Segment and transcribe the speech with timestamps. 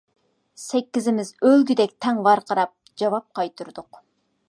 [0.61, 4.07] سەككىزىمىز ئۆلگۈدەك تەڭ ۋارقىراپ جاۋاب قايتۇردۇق.